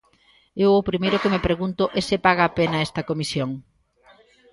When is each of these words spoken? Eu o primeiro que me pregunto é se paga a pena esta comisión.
Eu 0.65 0.71
o 0.79 0.85
primeiro 0.89 1.21
que 1.21 1.31
me 1.33 1.43
pregunto 1.47 1.83
é 1.99 2.01
se 2.09 2.17
paga 2.25 2.43
a 2.45 2.53
pena 2.59 2.83
esta 2.87 3.07
comisión. 3.09 3.49